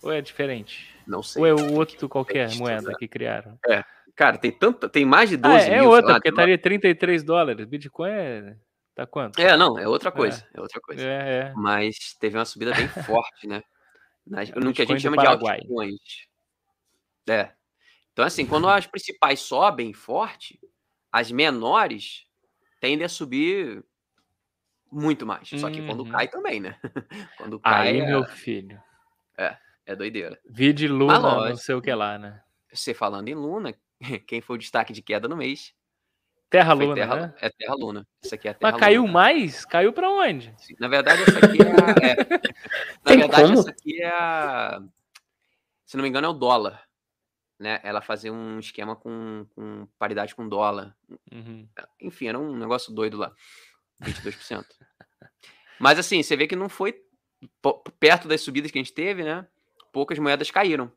Ou 0.03 0.13
é 0.13 0.21
diferente? 0.21 0.95
Não 1.07 1.23
sei. 1.23 1.41
Ou 1.43 1.47
é 1.47 1.55
o 1.55 1.75
outro 1.75 2.09
qualquer 2.09 2.55
moeda 2.57 2.95
que 2.99 3.09
criaram? 3.09 3.59
É. 3.69 3.85
Cara, 4.15 4.37
tem 4.37 4.51
tanto, 4.51 4.89
tem 4.89 5.05
mais 5.05 5.31
de 5.31 5.37
12 5.37 5.55
ah, 5.55 5.61
é, 5.61 5.81
mil. 5.81 5.85
É 5.85 5.97
outra, 5.97 6.15
porque 6.15 6.29
estaria 6.29 6.59
33 6.59 7.23
dólares. 7.23 7.67
Bitcoin 7.67 8.11
é. 8.11 8.57
Tá 8.95 9.07
quanto? 9.07 9.39
É, 9.39 9.57
não, 9.57 9.79
é 9.79 9.87
outra 9.87 10.11
coisa. 10.11 10.45
É, 10.53 10.59
é 10.59 10.61
outra 10.61 10.81
coisa. 10.81 11.03
É, 11.03 11.39
é. 11.39 11.53
Mas 11.55 12.17
teve 12.19 12.37
uma 12.37 12.45
subida 12.45 12.75
bem 12.75 12.89
forte, 13.05 13.47
né? 13.47 13.63
No 14.57 14.73
que 14.73 14.83
a 14.83 14.85
gente 14.85 15.01
chama 15.01 15.17
de 15.17 15.27
altcoins. 15.27 16.27
É. 17.29 17.53
Então, 18.13 18.25
assim, 18.25 18.45
quando 18.45 18.69
as 18.69 18.87
principais 18.87 19.39
sobem 19.39 19.93
forte, 19.93 20.59
as 21.13 21.31
menores 21.31 22.27
tende 22.81 23.05
a 23.05 23.09
subir 23.09 23.85
muito 24.91 25.27
mais. 25.27 25.49
Só 25.49 25.71
que 25.71 25.85
quando 25.85 26.05
cai 26.07 26.27
uhum. 26.27 26.31
também, 26.31 26.61
né? 26.61 26.77
Quando 27.37 27.61
cai. 27.61 27.89
Aí, 27.89 28.01
é... 28.01 28.07
meu 28.07 28.25
filho. 28.25 28.81
É, 29.37 29.57
é 29.87 29.97
doideira. 29.97 30.39
Vide 30.49 30.89
Luna, 30.89 31.21
não 31.21 31.57
sei 31.57 31.75
o 31.75 31.83
que 31.83 31.93
lá, 31.93 32.19
né? 32.19 32.43
Você 32.73 32.95
falando 32.95 33.29
em 33.29 33.35
Luna, 33.35 33.75
quem 34.27 34.41
foi 34.41 34.57
o 34.57 34.59
destaque 34.59 34.93
de 34.93 35.03
queda 35.03 35.29
no 35.29 35.37
mês? 35.37 35.75
Terra 36.51 36.73
Luna, 36.73 36.95
terra, 36.95 37.17
né? 37.17 37.35
É 37.43 37.51
Terra 37.51 37.75
Luna. 37.75 38.09
Isso 38.23 38.35
aqui 38.35 38.49
é 38.49 38.55
Terra 38.55 38.73
Mas 38.73 38.81
caiu 38.81 39.07
mais? 39.07 39.67
Caiu 39.67 39.93
para 39.93 40.11
onde? 40.11 40.55
Na 40.81 40.89
verdade, 40.89 41.23
essa 41.23 41.39
aqui 41.45 41.59
é, 41.61 41.67
a, 41.67 42.11
é... 42.11 42.17
Na 43.05 43.17
verdade, 43.21 43.43
como? 43.43 43.59
essa 43.59 43.71
aqui 43.71 44.03
é 44.03 44.09
a. 44.09 44.83
Se 45.85 45.97
não 45.97 46.03
me 46.03 46.09
engano, 46.09 46.27
é 46.27 46.31
o 46.31 46.35
dólar 46.35 46.88
né, 47.59 47.81
ela 47.83 48.01
fazia 48.01 48.33
um 48.33 48.59
esquema 48.59 48.95
com, 48.95 49.47
com 49.55 49.87
paridade 49.99 50.35
com 50.35 50.49
dólar. 50.49 50.97
Uhum. 51.33 51.69
Enfim, 52.01 52.29
era 52.29 52.39
um 52.39 52.57
negócio 52.57 52.93
doido 52.93 53.17
lá. 53.17 53.35
22%. 54.03 54.65
Mas 55.79 55.99
assim, 55.99 56.23
você 56.23 56.37
vê 56.37 56.47
que 56.47 56.57
não 56.57 56.69
foi 56.69 57.03
perto 57.99 58.29
das 58.29 58.41
subidas 58.41 58.71
que 58.71 58.79
a 58.79 58.83
gente 58.83 58.95
teve, 58.95 59.25
né? 59.25 59.47
Poucas 59.93 60.19
moedas 60.19 60.51
caíram. 60.51 60.93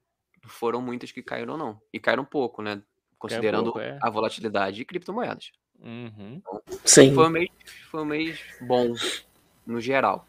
Foram 0.46 0.82
muitas 0.82 1.12
que 1.12 1.22
caíram, 1.22 1.58
não. 1.58 1.82
E 1.94 2.00
caíram 2.00 2.26
pouco, 2.26 2.62
né? 2.62 2.82
Considerando 3.18 3.66
pouco, 3.66 3.80
é. 3.80 4.00
a 4.02 4.10
volatilidade 4.10 4.78
de 4.78 4.86
criptomoedas. 4.86 5.52
Uhum. 5.80 6.42
Então, 6.42 6.62
Sim. 6.84 7.14
Foi 7.14 7.28
um, 7.28 7.30
mês, 7.30 7.50
foi 7.90 8.02
um 8.02 8.06
mês 8.06 8.40
bom, 8.62 8.94
no 9.66 9.80
geral. 9.80 10.28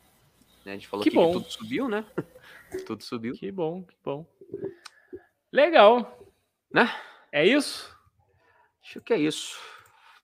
Né? 0.65 0.73
A 0.73 0.75
gente 0.75 0.89
falou 0.89 1.03
que, 1.03 1.11
que 1.11 1.17
tudo 1.17 1.51
subiu, 1.51 1.89
né? 1.89 2.05
tudo 2.87 3.03
subiu. 3.03 3.35
Que 3.35 3.51
bom, 3.51 3.83
que 3.83 3.97
bom. 4.05 4.27
Legal. 5.51 6.22
Né? 6.73 6.93
É 7.31 7.47
isso? 7.47 7.95
Acho 8.83 9.01
que 9.01 9.13
é 9.13 9.19
isso. 9.19 9.59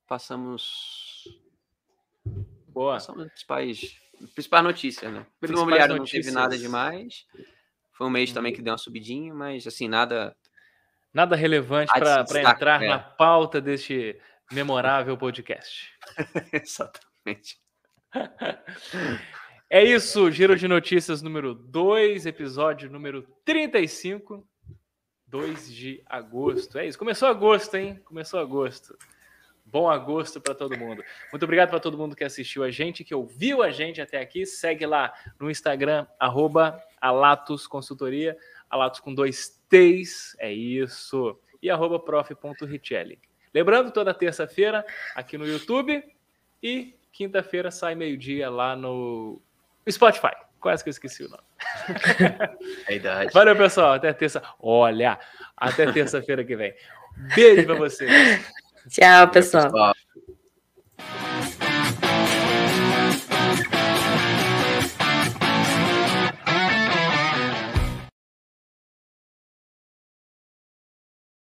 Passamos. 0.06 1.24
Boa. 2.68 2.94
Passamos 2.94 3.22
as 3.22 3.28
principais, 3.28 4.00
principais 4.34 4.64
notícias, 4.64 5.12
né? 5.12 5.26
O 5.42 5.46
imobiliário 5.46 5.96
não 5.96 6.04
teve 6.04 6.30
nada 6.30 6.56
demais. 6.56 7.26
Foi 7.92 8.06
um 8.06 8.10
mês 8.10 8.32
também 8.32 8.52
que 8.52 8.62
deu 8.62 8.72
uma 8.72 8.78
subidinha, 8.78 9.34
mas 9.34 9.66
assim, 9.66 9.88
nada. 9.88 10.36
Nada 11.12 11.34
relevante 11.34 11.92
para 11.92 12.20
entrar 12.20 12.82
é. 12.82 12.88
na 12.88 12.98
pauta 12.98 13.60
deste 13.60 14.20
memorável 14.52 15.16
podcast. 15.16 15.90
Exatamente. 16.52 17.58
É 19.70 19.84
isso, 19.84 20.30
Giro 20.30 20.56
de 20.56 20.66
Notícias 20.68 21.20
número 21.20 21.54
2, 21.54 22.24
episódio 22.26 22.90
número 22.90 23.22
35. 23.44 24.46
2 25.28 25.72
de 25.72 26.02
agosto. 26.06 26.78
É 26.78 26.86
isso. 26.86 26.98
Começou 26.98 27.28
agosto, 27.28 27.74
hein? 27.76 28.00
Começou 28.04 28.40
agosto. 28.40 28.96
Bom 29.64 29.88
agosto 29.88 30.40
para 30.40 30.54
todo 30.54 30.78
mundo. 30.78 31.04
Muito 31.30 31.42
obrigado 31.42 31.68
para 31.68 31.78
todo 31.78 31.98
mundo 31.98 32.16
que 32.16 32.24
assistiu 32.24 32.64
a 32.64 32.70
gente, 32.70 33.04
que 33.04 33.14
ouviu 33.14 33.62
a 33.62 33.70
gente 33.70 34.00
até 34.00 34.18
aqui. 34.18 34.46
Segue 34.46 34.86
lá 34.86 35.12
no 35.38 35.50
Instagram, 35.50 36.06
arroba 36.18 36.82
Alatos 36.98 37.66
Consultoria, 37.66 38.36
Alatos 38.70 39.00
com 39.00 39.14
dois 39.14 39.60
T's, 39.68 40.34
é 40.38 40.50
isso. 40.50 41.38
E 41.62 41.68
arroba 41.68 42.00
prof.richelli. 42.00 43.20
Lembrando, 43.52 43.90
toda 43.90 44.14
terça-feira 44.14 44.86
aqui 45.14 45.36
no 45.36 45.46
YouTube 45.46 46.02
e 46.62 46.94
quinta-feira 47.12 47.70
sai 47.70 47.94
meio-dia 47.94 48.48
lá 48.48 48.74
no 48.74 49.42
Spotify. 49.90 50.47
Quase 50.60 50.82
que 50.82 50.88
eu 50.88 50.92
esqueci 50.92 51.24
o 51.24 51.28
nome. 51.28 51.42
É 52.88 52.94
idade. 52.96 53.32
Valeu, 53.32 53.56
pessoal. 53.56 53.92
Até 53.92 54.12
terça. 54.12 54.42
Olha, 54.60 55.18
até 55.56 55.90
terça-feira 55.92 56.44
que 56.44 56.56
vem. 56.56 56.74
Beijo 57.34 57.64
pra 57.66 57.74
vocês. 57.74 58.10
Tchau, 58.88 59.28
pessoal. 59.28 59.94